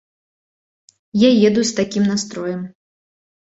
[1.27, 2.61] Я еду з такім настроем.